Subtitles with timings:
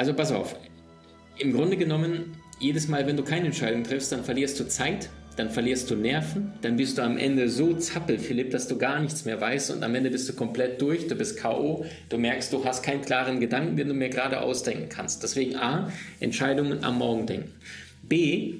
[0.00, 0.56] also pass auf,
[1.36, 5.50] im Grunde genommen, jedes Mal, wenn du keine Entscheidung triffst, dann verlierst du Zeit, dann
[5.50, 9.26] verlierst du Nerven, dann bist du am Ende so zappel, Philipp, dass du gar nichts
[9.26, 12.64] mehr weißt und am Ende bist du komplett durch, du bist K.O., du merkst, du
[12.64, 15.22] hast keinen klaren Gedanken, den du mir gerade ausdenken kannst.
[15.22, 17.52] Deswegen A, Entscheidungen am Morgen denken.
[18.02, 18.54] B,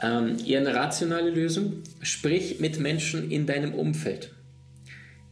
[0.00, 4.30] ähm, eher eine rationale Lösung, sprich mit Menschen in deinem Umfeld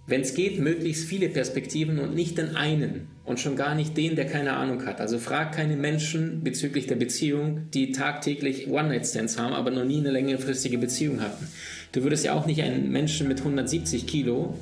[0.06, 4.14] wenn es geht, möglichst viele Perspektiven und nicht den einen und schon gar nicht den,
[4.14, 5.00] der keine Ahnung hat.
[5.00, 10.12] Also frag keine Menschen bezüglich der Beziehung, die tagtäglich One-Night-Stands haben, aber noch nie eine
[10.12, 11.48] längerfristige Beziehung hatten.
[11.92, 14.54] Du würdest ja auch nicht einen Menschen mit 170 Kilo,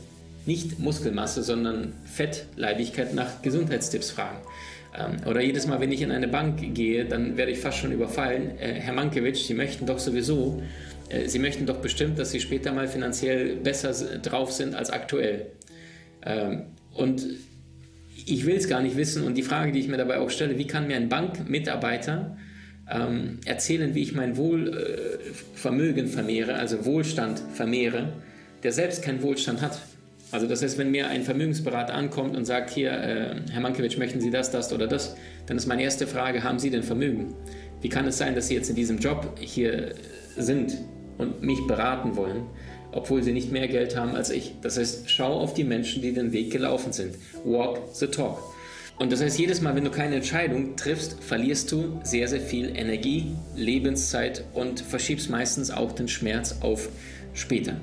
[0.46, 4.38] nicht Muskelmasse, sondern Fettleibigkeit nach Gesundheitstipps fragen.
[4.96, 7.92] Ähm, oder jedes Mal, wenn ich in eine Bank gehe, dann werde ich fast schon
[7.92, 8.58] überfallen.
[8.58, 10.62] Äh, Herr Mankiewicz, Sie möchten doch sowieso
[11.26, 15.46] Sie möchten doch bestimmt, dass Sie später mal finanziell besser drauf sind als aktuell.
[16.24, 17.26] Ähm, und
[18.26, 19.24] ich will es gar nicht wissen.
[19.24, 22.36] Und die Frage, die ich mir dabei auch stelle, wie kann mir ein Bankmitarbeiter
[22.90, 28.12] ähm, erzählen, wie ich mein Wohlvermögen vermehre, also Wohlstand vermehre,
[28.62, 29.80] der selbst keinen Wohlstand hat?
[30.30, 34.20] Also das heißt, wenn mir ein Vermögensberater ankommt und sagt, hier, äh, Herr Mankiewicz, möchten
[34.20, 37.34] Sie das, das oder das, dann ist meine erste Frage, haben Sie denn Vermögen?
[37.82, 39.94] Wie kann es sein, dass Sie jetzt in diesem Job hier
[40.36, 40.76] sind
[41.18, 42.44] und mich beraten wollen,
[42.92, 44.54] obwohl sie nicht mehr Geld haben als ich.
[44.62, 47.16] Das heißt, schau auf die Menschen, die den Weg gelaufen sind.
[47.44, 48.38] Walk the talk.
[48.96, 52.76] Und das heißt, jedes Mal, wenn du keine Entscheidung triffst, verlierst du sehr, sehr viel
[52.76, 56.88] Energie, Lebenszeit und verschiebst meistens auch den Schmerz auf
[57.32, 57.76] später.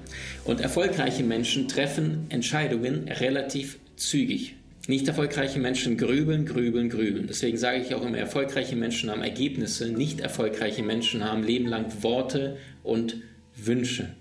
[0.46, 4.56] Und erfolgreiche Menschen treffen Entscheidungen relativ zügig.
[4.88, 7.28] Nicht erfolgreiche Menschen grübeln, grübeln, grübeln.
[7.28, 12.58] Deswegen sage ich auch immer, erfolgreiche Menschen haben Ergebnisse, nicht erfolgreiche Menschen haben lebenlang Worte
[12.84, 13.18] und
[13.56, 14.16] Wünsche.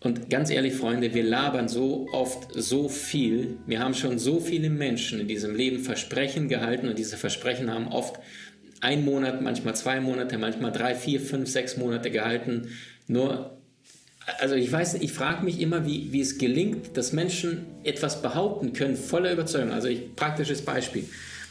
[0.00, 3.58] Und ganz ehrlich, Freunde, wir labern so oft so viel.
[3.66, 7.88] Wir haben schon so viele Menschen in diesem Leben Versprechen gehalten und diese Versprechen haben
[7.88, 8.20] oft
[8.80, 12.68] ein Monat, manchmal zwei Monate, manchmal drei, vier, fünf, sechs Monate gehalten.
[13.08, 13.55] Nur
[14.38, 18.72] also ich weiß, ich frage mich immer, wie, wie es gelingt, dass Menschen etwas behaupten
[18.72, 19.70] können, voller Überzeugung.
[19.70, 21.04] Also ich, praktisches Beispiel.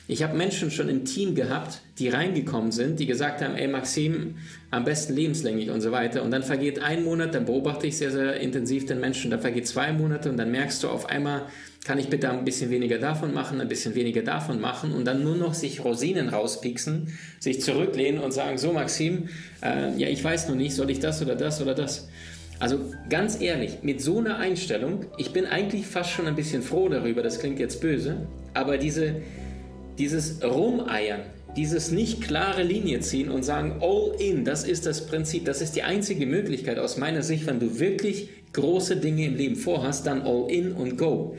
[0.08, 4.36] Ich habe Menschen schon im Team gehabt, die reingekommen sind, die gesagt haben, ey Maxim,
[4.70, 6.22] am besten lebenslänglich und so weiter.
[6.22, 9.66] Und dann vergeht ein Monat, dann beobachte ich sehr, sehr intensiv den Menschen, dann vergeht
[9.68, 11.48] zwei Monate und dann merkst du auf einmal,
[11.86, 15.24] kann ich bitte ein bisschen weniger davon machen, ein bisschen weniger davon machen und dann
[15.24, 19.30] nur noch sich Rosinen rauspieksen, sich zurücklehnen und sagen, so Maxim,
[19.64, 22.10] äh, ja ich weiß noch nicht, soll ich das oder das oder das.
[22.60, 22.80] Also
[23.10, 27.22] ganz ehrlich, mit so einer Einstellung, ich bin eigentlich fast schon ein bisschen froh darüber,
[27.22, 29.18] das klingt jetzt böse, aber diese,
[29.98, 31.22] dieses Rumeiern,
[31.58, 35.76] dieses nicht klare Linie ziehen und sagen, all in, das ist das Prinzip, das ist
[35.76, 40.22] die einzige Möglichkeit aus meiner Sicht, wenn du wirklich große Dinge im Leben vorhast, dann
[40.22, 41.36] all in und go.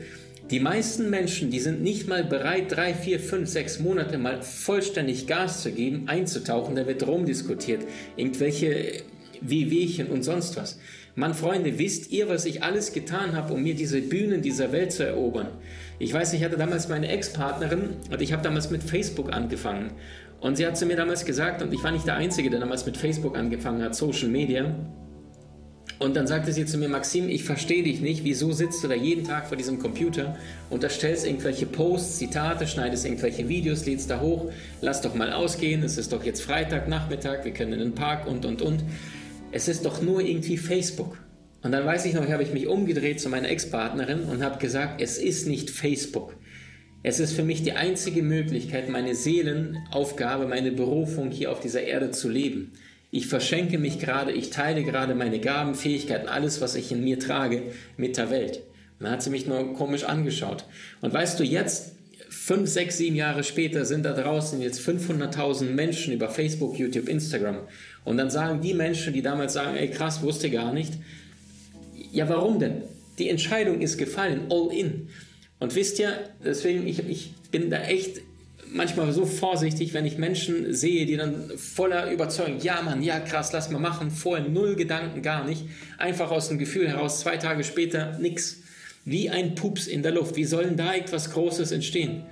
[0.51, 5.27] Die meisten Menschen, die sind nicht mal bereit, drei, vier, fünf, sechs Monate mal vollständig
[5.27, 7.83] Gas zu geben, einzutauchen, da wird rumdiskutiert,
[8.17, 9.03] irgendwelche
[9.41, 10.79] Wehwehchen und sonst was.
[11.19, 14.93] Mann, Freunde, wisst ihr, was ich alles getan habe, um mir diese Bühnen dieser Welt
[14.93, 15.49] zu erobern?
[15.99, 19.93] Ich weiß, ich hatte damals meine Ex-Partnerin und ich habe damals mit Facebook angefangen.
[20.43, 22.85] Und sie hat zu mir damals gesagt, und ich war nicht der Einzige, der damals
[22.85, 24.75] mit Facebook angefangen hat, Social Media.
[25.99, 28.95] Und dann sagte sie zu mir, Maxim, ich verstehe dich nicht, wieso sitzt du da
[28.95, 30.37] jeden Tag vor diesem Computer
[30.69, 34.53] und erstellst irgendwelche Posts, Zitate, schneidest irgendwelche Videos, lädst da hoch,
[34.83, 38.45] lass doch mal ausgehen, es ist doch jetzt Freitagnachmittag, wir können in den Park und,
[38.45, 38.85] und, und
[39.57, 41.17] es ist doch nur irgendwie Facebook.
[41.63, 45.01] Und dann weiß ich noch, habe ich mich umgedreht zu meiner Ex-Partnerin und habe gesagt,
[45.01, 46.37] es ist nicht Facebook.
[47.03, 52.11] Es ist für mich die einzige Möglichkeit, meine Seelenaufgabe, meine Berufung hier auf dieser Erde
[52.11, 52.73] zu leben.
[53.11, 57.19] Ich verschenke mich gerade, ich teile gerade meine Gaben, Fähigkeiten, alles, was ich in mir
[57.19, 57.63] trage,
[57.97, 58.59] mit der Welt.
[58.99, 60.67] Und dann hat sie mich nur komisch angeschaut.
[61.01, 61.95] Und weißt du, jetzt,
[62.47, 67.59] fünf, sechs, sieben Jahre später, sind da draußen jetzt 500.000 Menschen über Facebook, YouTube, Instagram.
[68.05, 70.93] Und dann sagen die Menschen, die damals sagen, ey krass, wusste gar nicht,
[72.13, 72.83] ja warum denn?
[73.19, 75.09] Die Entscheidung ist gefallen, all in.
[75.59, 76.13] Und wisst ihr,
[76.45, 78.21] deswegen, ich, ich bin da echt
[78.73, 83.51] manchmal so vorsichtig, wenn ich Menschen sehe, die dann voller Überzeugung, ja Mann, ja krass,
[83.53, 85.65] lass mal machen, vorher null Gedanken, gar nicht,
[85.99, 88.63] einfach aus dem Gefühl heraus, zwei Tage später nix.
[89.07, 90.35] Wie ein Pups in der Luft.
[90.35, 92.25] Wie soll da etwas Großes entstehen?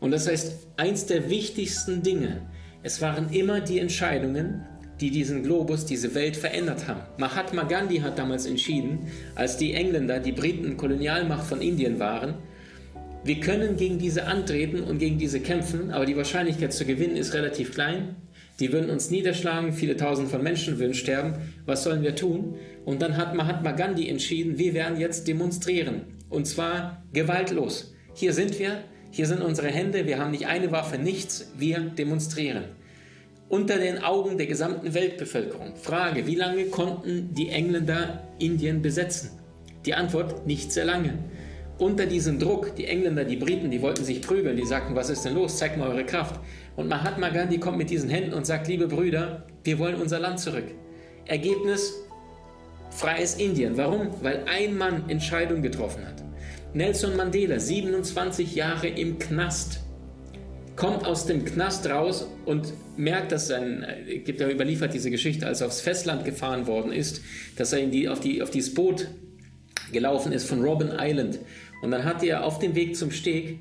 [0.00, 2.42] Und das heißt, eins der wichtigsten Dinge,
[2.82, 4.64] Es waren immer die Entscheidungen,
[5.00, 7.00] die diesen Globus, diese Welt verändert haben.
[7.18, 12.34] Mahatma Gandhi hat damals entschieden, als die Engländer, die Briten Kolonialmacht von Indien waren,
[13.24, 17.34] wir können gegen diese antreten und gegen diese kämpfen, aber die Wahrscheinlichkeit zu gewinnen ist
[17.34, 18.14] relativ klein.
[18.60, 21.34] Die würden uns niederschlagen, viele tausend von Menschen würden sterben.
[21.66, 22.54] Was sollen wir tun?
[22.84, 26.02] Und dann hat Mahatma Gandhi entschieden, wir werden jetzt demonstrieren.
[26.28, 27.94] Und zwar gewaltlos.
[28.14, 32.64] Hier sind wir, hier sind unsere Hände, wir haben nicht eine Waffe, nichts, wir demonstrieren.
[33.48, 35.76] Unter den Augen der gesamten Weltbevölkerung.
[35.76, 39.30] Frage, wie lange konnten die Engländer Indien besetzen?
[39.84, 41.14] Die Antwort, nicht sehr lange
[41.78, 45.24] unter diesem Druck, die Engländer, die Briten, die wollten sich prügeln, die sagten, was ist
[45.24, 46.40] denn los, zeigt mal eure Kraft.
[46.74, 50.40] Und Mahatma Gandhi kommt mit diesen Händen und sagt, liebe Brüder, wir wollen unser Land
[50.40, 50.64] zurück.
[51.26, 51.94] Ergebnis,
[52.96, 53.76] freies Indien.
[53.76, 54.10] Warum?
[54.22, 56.22] Weil ein Mann Entscheidung getroffen hat.
[56.72, 59.80] Nelson Mandela, 27 Jahre im Knast,
[60.76, 65.46] kommt aus dem Knast raus und merkt, dass sein, äh, gibt er überliefert diese Geschichte,
[65.46, 67.22] als er aufs Festland gefahren worden ist,
[67.56, 69.08] dass er in die, auf, die, auf dieses Boot
[69.92, 71.38] gelaufen ist von Robben Island
[71.82, 73.58] und dann hat er auf dem Weg zum Steg,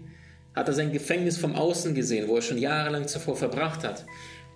[0.53, 4.05] hat er sein Gefängnis vom Außen gesehen, wo er schon jahrelang zuvor verbracht hat.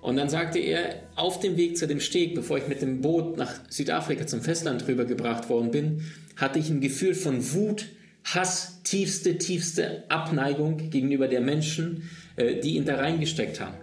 [0.01, 3.37] Und dann sagte er, auf dem Weg zu dem Steg, bevor ich mit dem Boot
[3.37, 6.03] nach Südafrika zum Festland rübergebracht worden bin,
[6.37, 7.87] hatte ich ein Gefühl von Wut,
[8.23, 13.75] Hass, tiefste, tiefste Abneigung gegenüber der Menschen, äh, die ihn da reingesteckt haben.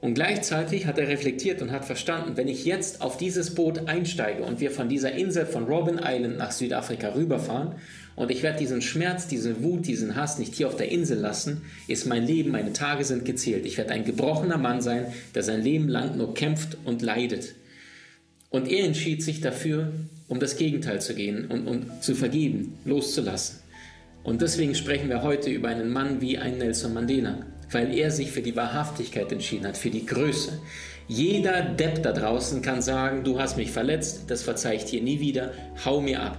[0.00, 4.42] Und gleichzeitig hat er reflektiert und hat verstanden, wenn ich jetzt auf dieses Boot einsteige
[4.42, 7.74] und wir von dieser Insel von Robben Island nach Südafrika rüberfahren
[8.16, 11.62] und ich werde diesen Schmerz, diese Wut, diesen Hass nicht hier auf der Insel lassen,
[11.88, 13.64] ist mein Leben, meine Tage sind gezählt.
[13.66, 17.54] Ich werde ein gebrochener Mann sein, der sein Leben lang nur kämpft und leidet.
[18.50, 19.92] Und er entschied sich dafür,
[20.28, 23.60] um das Gegenteil zu gehen und, und zu vergeben, loszulassen.
[24.22, 28.30] Und deswegen sprechen wir heute über einen Mann wie ein Nelson Mandela weil er sich
[28.30, 30.60] für die Wahrhaftigkeit entschieden hat, für die Größe.
[31.08, 35.20] Jeder Depp da draußen kann sagen, du hast mich verletzt, das verzeih ich dir nie
[35.20, 35.52] wieder,
[35.84, 36.38] hau mir ab.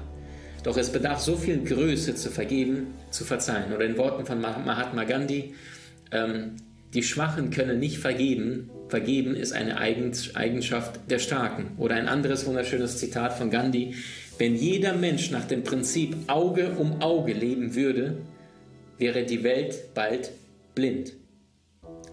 [0.63, 3.73] Doch es bedarf so viel Größe zu vergeben, zu verzeihen.
[3.73, 5.55] Oder in Worten von Mahatma Gandhi,
[6.11, 6.57] ähm,
[6.93, 11.71] die Schwachen können nicht vergeben, vergeben ist eine Eigenschaft der Starken.
[11.77, 13.95] Oder ein anderes wunderschönes Zitat von Gandhi,
[14.37, 18.17] wenn jeder Mensch nach dem Prinzip Auge um Auge leben würde,
[18.97, 20.31] wäre die Welt bald
[20.75, 21.13] blind.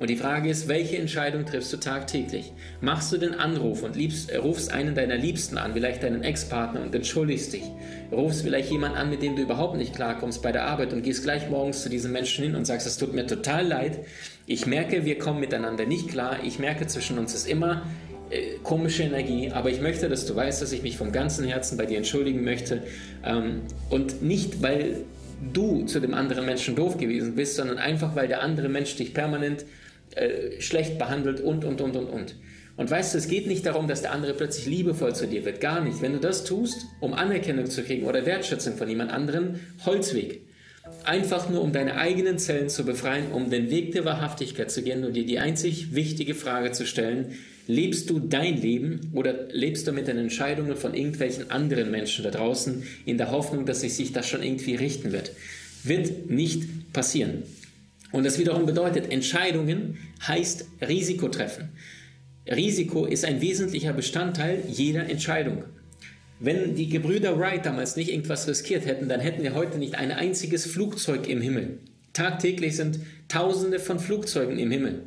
[0.01, 2.53] Und die Frage ist, welche Entscheidung triffst du tagtäglich?
[2.81, 6.83] Machst du den Anruf und liebst, äh, rufst einen deiner Liebsten an, vielleicht deinen Ex-Partner
[6.83, 7.65] und entschuldigst dich?
[8.13, 11.25] Rufst vielleicht jemanden an, mit dem du überhaupt nicht klarkommst bei der Arbeit und gehst
[11.25, 13.99] gleich morgens zu diesem Menschen hin und sagst, es tut mir total leid.
[14.47, 16.39] Ich merke, wir kommen miteinander nicht klar.
[16.45, 17.83] Ich merke, zwischen uns ist immer
[18.31, 21.77] äh, komische Energie, aber ich möchte, dass du weißt, dass ich mich vom ganzen Herzen
[21.77, 22.85] bei dir entschuldigen möchte.
[23.25, 25.05] Ähm, und nicht, weil
[25.53, 29.15] du zu dem anderen Menschen doof gewesen bist, sondern einfach, weil der andere Mensch dich
[29.15, 29.65] permanent
[30.19, 32.35] äh, schlecht behandelt und, und, und, und, und.
[32.77, 35.61] Und weißt du, es geht nicht darum, dass der andere plötzlich liebevoll zu dir wird.
[35.61, 36.01] Gar nicht.
[36.01, 40.43] Wenn du das tust, um Anerkennung zu kriegen oder Wertschätzung von jemand anderem, Holzweg.
[41.05, 45.05] Einfach nur, um deine eigenen Zellen zu befreien, um den Weg der Wahrhaftigkeit zu gehen
[45.05, 47.35] und dir die einzig wichtige Frage zu stellen,
[47.67, 52.31] lebst du dein Leben oder lebst du mit den Entscheidungen von irgendwelchen anderen Menschen da
[52.31, 55.33] draußen in der Hoffnung, dass sich das schon irgendwie richten wird?
[55.83, 57.43] Wird nicht passieren.
[58.13, 61.71] Und das wiederum bedeutet, Entscheidungen heißt Risiko treffen.
[62.47, 65.65] Risiko ist ein wesentlicher Bestandteil jeder Entscheidung.
[66.41, 70.13] Wenn die Gebrüder Wright damals nicht irgendwas riskiert hätten, dann hätten wir heute nicht ein
[70.13, 71.81] einziges Flugzeug im Himmel.
[72.13, 75.03] Tagtäglich sind Tausende von Flugzeugen im Himmel.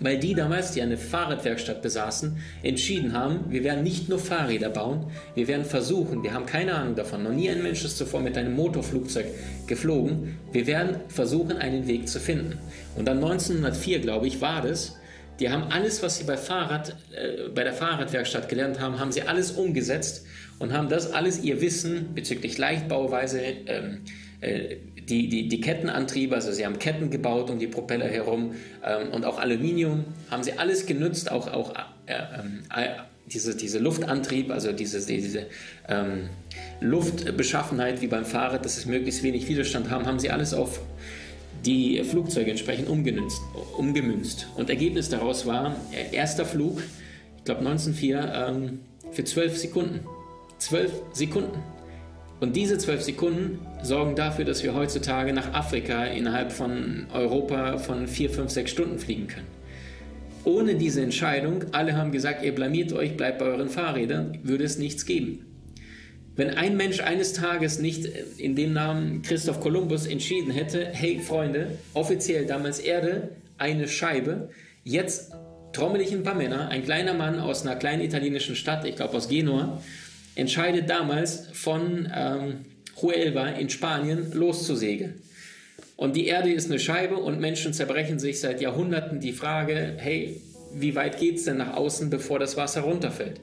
[0.00, 5.10] Weil die damals, die eine Fahrradwerkstatt besaßen, entschieden haben, wir werden nicht nur Fahrräder bauen,
[5.34, 8.36] wir werden versuchen, wir haben keine Ahnung davon, noch nie ein Mensch ist zuvor mit
[8.36, 9.26] einem Motorflugzeug
[9.66, 12.58] geflogen, wir werden versuchen, einen Weg zu finden.
[12.96, 14.96] Und dann 1904, glaube ich, war das,
[15.40, 19.22] die haben alles, was sie bei, Fahrrad, äh, bei der Fahrradwerkstatt gelernt haben, haben sie
[19.22, 20.26] alles umgesetzt
[20.58, 24.02] und haben das alles ihr Wissen bezüglich Leichtbauweise, ähm,
[24.40, 24.76] äh,
[25.08, 28.54] die, die, die Kettenantriebe, also sie haben Ketten gebaut um die Propeller herum
[28.84, 31.74] ähm, und auch Aluminium, haben sie alles genutzt, auch, auch
[32.06, 32.88] äh, äh,
[33.26, 35.46] diese, diese Luftantrieb, also diese, diese
[35.88, 36.28] ähm,
[36.80, 40.80] Luftbeschaffenheit wie beim Fahrrad, dass es möglichst wenig Widerstand haben, haben sie alles auf
[41.64, 43.40] die Flugzeuge entsprechend umgemünzt.
[43.76, 44.48] umgemünzt.
[44.56, 46.82] Und Ergebnis daraus war, äh, erster Flug,
[47.38, 48.80] ich glaube 1904, ähm,
[49.12, 50.00] für zwölf Sekunden.
[50.58, 51.58] Zwölf Sekunden.
[52.42, 58.08] Und diese zwölf Sekunden sorgen dafür, dass wir heutzutage nach Afrika innerhalb von Europa von
[58.08, 59.46] vier, fünf, sechs Stunden fliegen können.
[60.42, 64.76] Ohne diese Entscheidung, alle haben gesagt, ihr blamiert euch, bleibt bei euren Fahrrädern, würde es
[64.76, 65.46] nichts geben.
[66.34, 68.06] Wenn ein Mensch eines Tages nicht
[68.38, 74.48] in dem Namen Christoph Kolumbus entschieden hätte, hey Freunde, offiziell damals Erde, eine Scheibe,
[74.82, 75.30] jetzt
[75.72, 79.28] trommel ein paar Männer, ein kleiner Mann aus einer kleinen italienischen Stadt, ich glaube aus
[79.28, 79.80] Genua,
[80.34, 82.64] entscheidet damals von ähm,
[83.00, 85.22] Huelva in Spanien loszusegeln.
[85.96, 90.40] Und die Erde ist eine Scheibe und Menschen zerbrechen sich seit Jahrhunderten die Frage, hey,
[90.74, 93.40] wie weit geht es denn nach außen, bevor das Wasser runterfällt?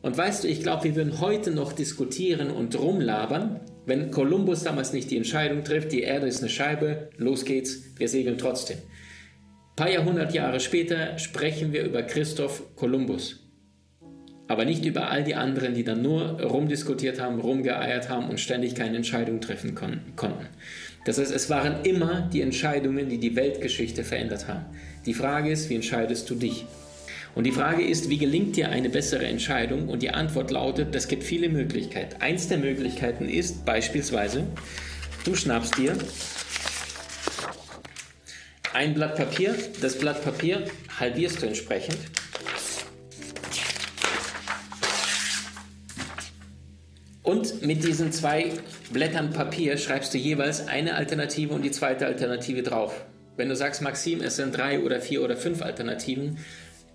[0.00, 4.92] Und weißt du, ich glaube, wir würden heute noch diskutieren und rumlabern, wenn Kolumbus damals
[4.92, 8.78] nicht die Entscheidung trifft, die Erde ist eine Scheibe, los geht's, wir segeln trotzdem.
[8.78, 13.47] Ein paar Jahrhundert Jahre später sprechen wir über Christoph Kolumbus.
[14.48, 18.74] Aber nicht über all die anderen, die dann nur rumdiskutiert haben, rumgeeiert haben und ständig
[18.74, 20.46] keine Entscheidung treffen kon konnten.
[21.04, 24.64] Das heißt, es waren immer die Entscheidungen, die die Weltgeschichte verändert haben.
[25.06, 26.64] Die Frage ist, wie entscheidest du dich?
[27.34, 29.88] Und die Frage ist, wie gelingt dir eine bessere Entscheidung?
[29.88, 32.20] Und die Antwort lautet, es gibt viele Möglichkeiten.
[32.20, 34.44] Eins der Möglichkeiten ist beispielsweise,
[35.24, 35.96] du schnappst dir
[38.74, 40.64] ein Blatt Papier, das Blatt Papier
[40.98, 41.98] halbierst du entsprechend.
[47.28, 48.52] Und mit diesen zwei
[48.90, 53.04] Blättern Papier schreibst du jeweils eine Alternative und die zweite Alternative drauf.
[53.36, 56.38] Wenn du sagst, Maxim, es sind drei oder vier oder fünf Alternativen,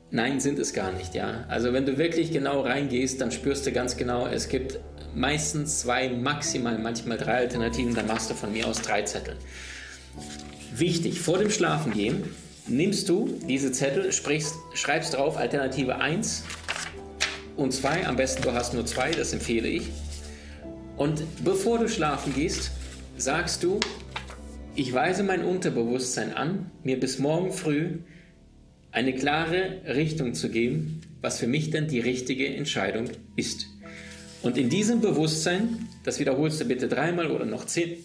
[0.09, 1.45] Nein, sind es gar nicht, ja.
[1.49, 4.79] Also wenn du wirklich genau reingehst, dann spürst du ganz genau, es gibt
[5.15, 9.35] meistens zwei, maximal manchmal drei Alternativen, dann machst du von mir aus drei Zettel.
[10.75, 12.23] Wichtig, vor dem Schlafengehen
[12.67, 16.43] nimmst du diese Zettel, sprichst, schreibst drauf Alternative 1
[17.55, 19.89] und 2, am besten du hast nur zwei, das empfehle ich.
[20.97, 22.71] Und bevor du schlafen gehst,
[23.17, 23.79] sagst du,
[24.75, 28.00] ich weise mein Unterbewusstsein an, mir bis morgen früh
[28.91, 33.67] eine klare Richtung zu geben, was für mich denn die richtige Entscheidung ist.
[34.43, 37.97] Und in diesem Bewusstsein, das wiederholst du bitte dreimal oder noch zehn,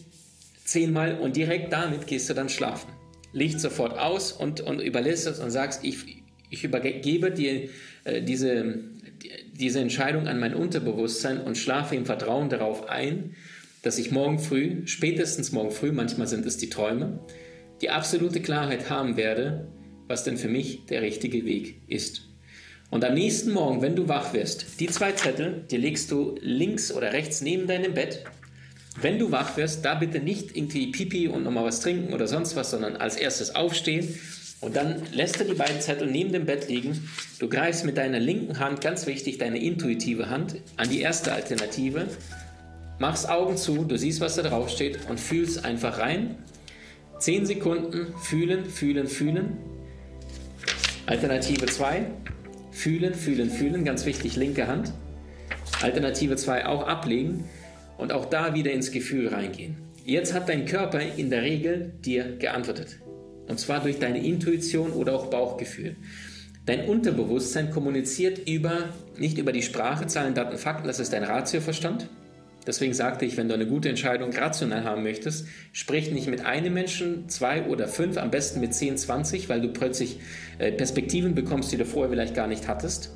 [0.65, 2.91] zehnmal und direkt damit gehst du dann schlafen.
[3.33, 7.69] Licht sofort aus und, und überlässt es und sagst, ich, ich übergebe dir
[8.05, 8.79] äh, diese,
[9.59, 13.35] diese Entscheidung an mein Unterbewusstsein und schlafe im Vertrauen darauf ein,
[13.83, 17.21] dass ich morgen früh, spätestens morgen früh, manchmal sind es die Träume,
[17.81, 19.69] die absolute Klarheit haben werde,
[20.07, 22.23] was denn für mich der richtige Weg ist.
[22.91, 26.91] Und am nächsten Morgen, wenn du wach wirst, die zwei Zettel, die legst du links
[26.91, 28.25] oder rechts neben deinem Bett.
[29.01, 32.57] Wenn du wach wirst, da bitte nicht irgendwie Pipi und nochmal was trinken oder sonst
[32.57, 34.19] was, sondern als erstes aufstehen
[34.61, 37.09] und dann lässt du die beiden Zettel neben dem Bett liegen.
[37.39, 42.09] Du greifst mit deiner linken Hand, ganz wichtig, deine intuitive Hand, an die erste Alternative,
[42.99, 46.37] machst Augen zu, du siehst, was da drauf steht und fühlst einfach rein.
[47.21, 49.59] Zehn Sekunden fühlen, fühlen, fühlen.
[51.07, 52.07] Alternative 2,
[52.73, 54.93] fühlen, fühlen, fühlen, ganz wichtig, linke Hand.
[55.83, 57.45] Alternative 2, auch ablegen
[57.97, 59.77] und auch da wieder ins Gefühl reingehen.
[60.05, 62.99] Jetzt hat dein Körper in der Regel dir geantwortet.
[63.49, 65.97] Und zwar durch deine Intuition oder auch Bauchgefühl.
[66.67, 72.09] Dein Unterbewusstsein kommuniziert über, nicht über die Sprache, Zahlen, Daten, Fakten, das ist dein Ratioverstand,
[72.69, 76.75] Deswegen sagte ich, wenn du eine gute Entscheidung rational haben möchtest, sprich nicht mit einem
[76.75, 80.21] Menschen, zwei oder fünf, am besten mit 10, 20, weil du plötzlich
[80.59, 83.11] äh, Perspektiven bekommst, die du vorher vielleicht gar nicht hattest.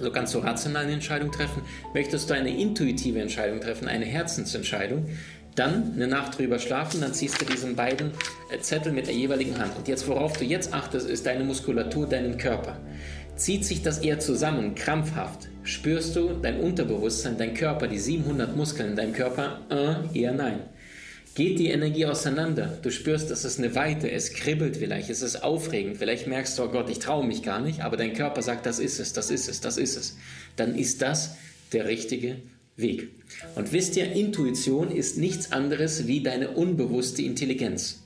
[0.00, 1.60] So kannst du rational eine Entscheidung treffen.
[1.92, 5.10] Möchtest du eine intuitive Entscheidung treffen, eine Herzensentscheidung,
[5.54, 8.12] dann eine Nacht drüber schlafen, dann ziehst du diesen beiden
[8.50, 9.76] äh, Zettel mit der jeweiligen Hand.
[9.76, 12.78] Und jetzt, worauf du jetzt achtest, ist deine Muskulatur, deinen Körper.
[13.36, 15.48] Zieht sich das eher zusammen, krampfhaft?
[15.62, 19.60] Spürst du dein Unterbewusstsein, dein Körper, die 700 Muskeln in deinem Körper?
[19.70, 20.60] Äh, eher nein.
[21.34, 22.78] Geht die Energie auseinander?
[22.82, 26.64] Du spürst, es ist eine Weite, es kribbelt vielleicht, es ist aufregend, vielleicht merkst du,
[26.64, 29.30] oh Gott, ich traue mich gar nicht, aber dein Körper sagt, das ist es, das
[29.30, 30.16] ist es, das ist es.
[30.56, 31.36] Dann ist das
[31.72, 32.38] der richtige
[32.80, 33.08] Weg.
[33.54, 38.00] Und wisst ihr, Intuition ist nichts anderes wie deine unbewusste Intelligenz.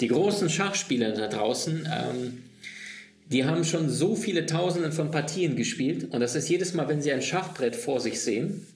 [0.00, 2.42] Die großen Schachspieler da draußen, ähm,
[3.30, 7.02] die haben schon so viele Tausende von Partien gespielt und das ist jedes Mal, wenn
[7.02, 8.66] sie ein Schachbrett vor sich sehen,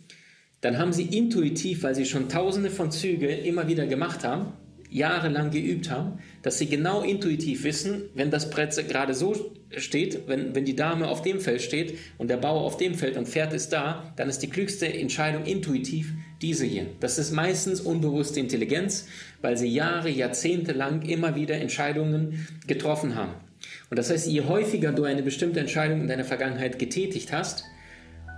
[0.61, 4.52] dann haben sie intuitiv, weil sie schon Tausende von Züge immer wieder gemacht haben,
[4.90, 9.35] jahrelang geübt haben, dass sie genau intuitiv wissen, wenn das Brett gerade so
[9.76, 13.16] steht, wenn, wenn die Dame auf dem Feld steht und der Bauer auf dem Feld
[13.16, 16.87] und Pferd ist da, dann ist die klügste Entscheidung intuitiv diese hier.
[17.00, 19.06] Das ist meistens unbewusste Intelligenz,
[19.42, 23.35] weil sie Jahre, Jahrzehnte lang immer wieder Entscheidungen getroffen haben.
[23.90, 27.64] Und das heißt, je häufiger du eine bestimmte Entscheidung in deiner Vergangenheit getätigt hast,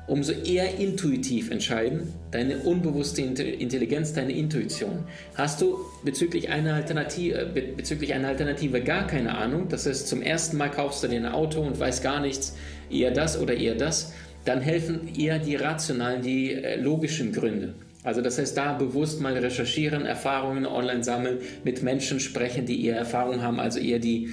[0.07, 5.05] umso eher intuitiv entscheiden, deine unbewusste Intelligenz, deine Intuition.
[5.35, 10.23] Hast du bezüglich einer Alternative, äh, bezüglich einer Alternative gar keine Ahnung, das heißt, zum
[10.23, 12.57] ersten Mal kaufst du dir ein Auto und weißt gar nichts,
[12.91, 14.13] eher das oder eher das,
[14.45, 17.75] dann helfen eher die rationalen, die äh, logischen Gründe.
[18.05, 22.97] Also das heißt, da bewusst mal recherchieren, Erfahrungen online sammeln, mit Menschen sprechen, die eher
[22.97, 24.31] Erfahrung haben, also eher die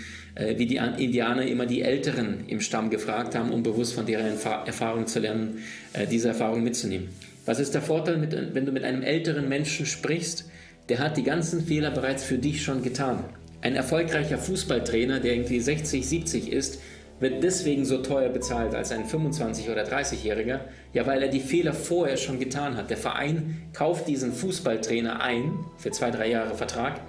[0.58, 5.08] wie die Indianer immer die Älteren im Stamm gefragt haben, um bewusst von deren Erfahrung
[5.08, 5.60] zu lernen,
[5.93, 7.10] äh, diese Erfahrung mitzunehmen.
[7.46, 8.22] Was ist der Vorteil,
[8.53, 10.50] wenn du mit einem älteren Menschen sprichst?
[10.88, 13.24] Der hat die ganzen Fehler bereits für dich schon getan.
[13.62, 16.79] Ein erfolgreicher Fußballtrainer, der irgendwie 60, 70 ist,
[17.19, 20.62] wird deswegen so teuer bezahlt als ein 25- oder 30-Jähriger?
[20.93, 22.89] Ja, weil er die Fehler vorher schon getan hat.
[22.89, 27.01] Der Verein kauft diesen Fußballtrainer ein für zwei, drei Jahre Vertrag,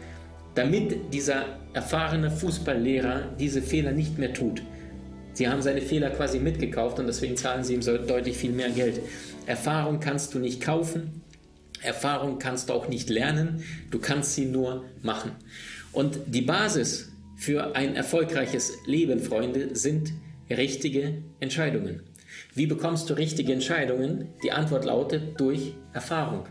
[0.54, 4.62] damit dieser erfahrene Fußballlehrer diese Fehler nicht mehr tut.
[5.32, 8.70] Sie haben seine Fehler quasi mitgekauft und deswegen zahlen sie ihm so deutlich viel mehr
[8.70, 9.00] Geld.
[9.46, 11.22] Erfahrung kannst du nicht kaufen,
[11.82, 15.32] Erfahrung kannst du auch nicht lernen, du kannst sie nur machen.
[15.92, 20.12] Und die Basis für ein erfolgreiches Leben, Freunde, sind
[20.50, 22.02] richtige Entscheidungen.
[22.54, 24.28] Wie bekommst du richtige Entscheidungen?
[24.42, 26.46] Die Antwort lautet durch Erfahrung.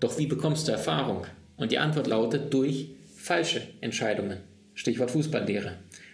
[0.00, 1.26] Doch wie bekommst du Erfahrung?
[1.56, 4.38] Und die Antwort lautet durch falsche Entscheidungen.
[4.74, 5.72] Stichwort Fußballlehre.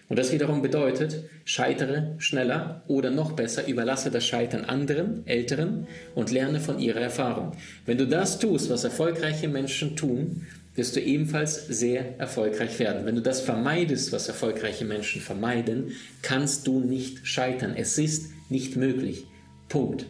[0.08, 6.30] Und das wiederum bedeutet, scheitere schneller oder noch besser, überlasse das Scheitern anderen, Älteren und
[6.30, 7.52] lerne von ihrer Erfahrung.
[7.86, 13.06] Wenn du das tust, was erfolgreiche Menschen tun, wirst du ebenfalls sehr erfolgreich werden.
[13.06, 15.92] Wenn du das vermeidest, was erfolgreiche Menschen vermeiden,
[16.22, 17.74] kannst du nicht scheitern.
[17.76, 19.26] Es ist nicht möglich.
[19.68, 20.06] Punkt.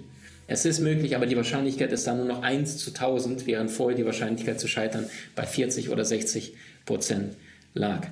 [0.46, 3.96] Es ist möglich, aber die Wahrscheinlichkeit ist dann nur noch 1 zu 1000, während vorher
[3.96, 7.36] die Wahrscheinlichkeit zu scheitern bei 40 oder 60 Prozent
[7.72, 8.06] lag.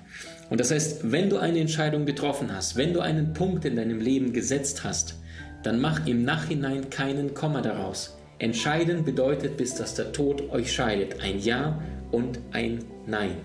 [0.48, 4.00] Und das heißt, wenn du eine Entscheidung getroffen hast, wenn du einen Punkt in deinem
[4.00, 5.16] Leben gesetzt hast,
[5.62, 8.16] dann mach im Nachhinein keinen Komma daraus.
[8.38, 11.20] Entscheiden bedeutet, bis dass der Tod euch scheidet.
[11.20, 13.36] Ein Ja und ein Nein.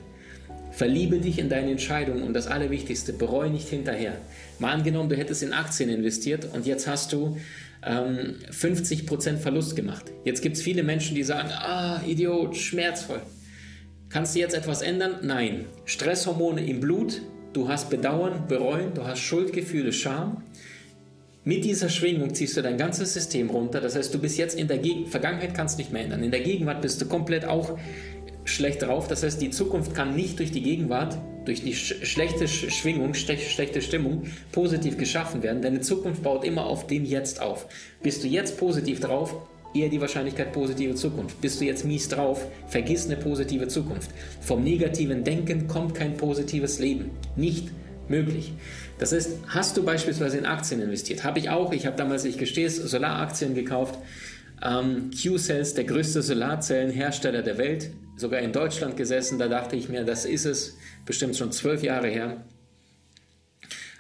[0.72, 4.14] Verliebe dich in deine Entscheidung und das Allerwichtigste, bereue nicht hinterher.
[4.60, 7.38] Mal angenommen, du hättest in Aktien investiert und jetzt hast du
[7.88, 10.12] ähm, 50% Verlust gemacht.
[10.26, 13.22] Jetzt gibt es viele Menschen, die sagen, ah, Idiot, schmerzvoll.
[14.10, 15.18] Kannst du jetzt etwas ändern?
[15.24, 15.66] Nein.
[15.86, 17.22] Stresshormone im Blut,
[17.54, 20.44] du hast Bedauern, Bereuen, du hast Schuldgefühle, Scham.
[21.44, 23.80] Mit dieser Schwingung ziehst du dein ganzes System runter.
[23.80, 26.24] Das heißt, du bist jetzt in der Geg Vergangenheit kannst nicht mehr ändern.
[26.24, 27.78] In der Gegenwart bist du komplett auch
[28.44, 29.08] schlecht drauf.
[29.08, 33.82] Das heißt, die Zukunft kann nicht durch die Gegenwart, durch die sch schlechte Schwingung, schlechte
[33.82, 35.62] Stimmung positiv geschaffen werden.
[35.62, 37.68] Deine Zukunft baut immer auf dem Jetzt auf.
[38.04, 39.34] Bist du jetzt positiv drauf,
[39.74, 41.40] eher die Wahrscheinlichkeit positive Zukunft.
[41.42, 44.12] Bist du jetzt mies drauf, vergiss eine positive Zukunft.
[44.42, 47.12] Vom negativen Denken kommt kein positives Leben.
[47.36, 47.70] Nicht
[48.10, 48.52] möglich.
[49.00, 51.24] Das heißt, hast du beispielsweise in Aktien investiert?
[51.24, 51.72] Habe ich auch.
[51.72, 53.98] Ich habe damals, ich gestehe es, Solaraktien gekauft.
[54.64, 59.40] Ähm, Q-Cells, der größte Solarzellenhersteller der Welt, sogar in Deutschland gesessen.
[59.40, 62.38] Da dachte ich mir, das ist es, bestimmt schon zwölf Jahre her.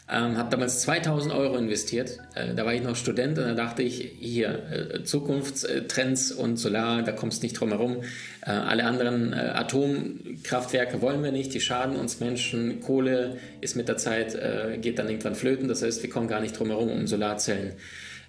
[0.10, 2.18] Ähm, habe damals 2000 Euro investiert.
[2.34, 7.04] Äh, da war ich noch Student und da dachte ich, hier, äh, Zukunftstrends und Solar,
[7.04, 7.98] da kommst nicht drum herum.
[8.42, 12.80] Äh, alle anderen äh, Atomkraftwerke wollen wir nicht, die schaden uns Menschen.
[12.80, 15.68] Kohle ist mit der Zeit, äh, geht dann irgendwann flöten.
[15.68, 17.74] Das heißt, wir kommen gar nicht drum herum um Solarzellen.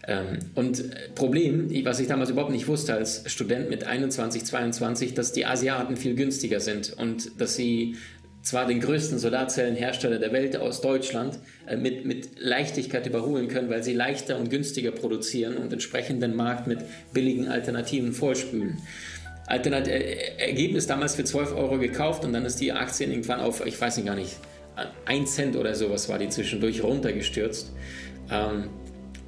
[0.06, 0.84] Ähm, und
[1.14, 5.96] Problem, was ich damals überhaupt nicht wusste als Student mit 21, 22, dass die Asiaten
[5.96, 7.96] viel günstiger sind und dass sie
[8.42, 13.82] zwar den größten Solarzellenhersteller der Welt aus Deutschland äh, mit, mit Leichtigkeit überholen können, weil
[13.82, 16.78] sie leichter und günstiger produzieren und entsprechend den Markt mit
[17.12, 18.78] billigen Alternativen vorspülen.
[19.46, 23.64] Alternat äh, Ergebnis damals für 12 Euro gekauft und dann ist die Aktie irgendwann auf,
[23.66, 24.36] ich weiß nicht gar nicht,
[25.06, 27.72] 1 Cent oder sowas war die zwischendurch runtergestürzt.
[28.30, 28.68] Ähm,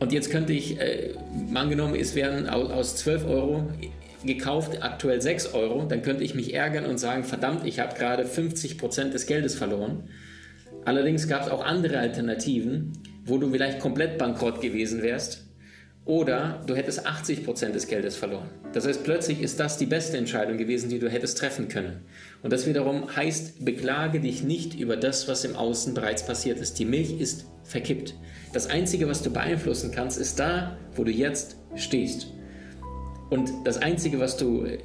[0.00, 1.14] und jetzt könnte ich, äh,
[1.54, 3.68] angenommen, es wären aus, aus 12 Euro
[4.24, 8.24] gekauft, aktuell 6 Euro, dann könnte ich mich ärgern und sagen, verdammt, ich habe gerade
[8.24, 10.04] 50 Prozent des Geldes verloren.
[10.84, 12.92] Allerdings gab es auch andere Alternativen,
[13.24, 15.49] wo du vielleicht komplett bankrott gewesen wärst
[16.04, 18.48] oder du hättest 80 Prozent des Geldes verloren.
[18.72, 22.04] Das heißt, plötzlich ist das die beste Entscheidung gewesen, die du hättest treffen können.
[22.42, 26.78] Und das wiederum heißt, beklage dich nicht über das, was im Außen bereits passiert ist.
[26.78, 28.14] Die Milch ist verkippt.
[28.52, 32.28] Das Einzige, was du beeinflussen kannst, ist da, wo du jetzt stehst.
[33.28, 34.78] Und das Einzige, was du äh,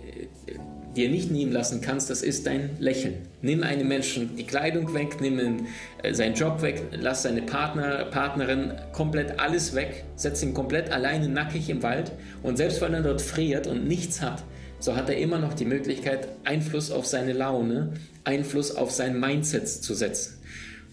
[0.96, 3.16] dir nicht nehmen lassen kannst, das ist dein Lächeln.
[3.42, 5.68] Nimm einem Menschen die Kleidung weg, nimm ihn,
[6.02, 11.30] äh, seinen Job weg, lass seine Partner, Partnerin komplett alles weg, setz ihn komplett alleine
[11.30, 12.12] nackig im Wald
[12.44, 14.44] und selbst wenn er dort friert und nichts hat,
[14.80, 19.68] so hat er immer noch die Möglichkeit, Einfluss auf seine Laune, Einfluss auf sein Mindset
[19.68, 20.40] zu setzen.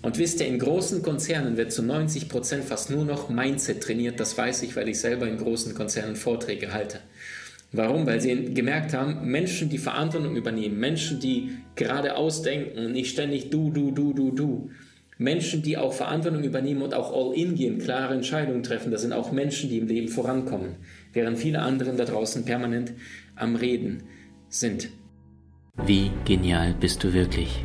[0.03, 4.19] Und wisst ihr, in großen Konzernen wird zu 90 Prozent fast nur noch Mindset trainiert.
[4.19, 6.99] Das weiß ich, weil ich selber in großen Konzernen Vorträge halte.
[7.72, 8.06] Warum?
[8.06, 13.50] Weil sie gemerkt haben, Menschen, die Verantwortung übernehmen, Menschen, die geradeaus denken und nicht ständig
[13.50, 14.70] du, du, du, du, du.
[15.16, 19.12] Menschen, die auch Verantwortung übernehmen und auch all in gehen, klare Entscheidungen treffen, das sind
[19.12, 20.76] auch Menschen, die im Leben vorankommen,
[21.12, 22.92] während viele andere da draußen permanent
[23.37, 24.02] am Reden
[24.48, 24.90] sind.
[25.87, 27.64] Wie genial bist du wirklich?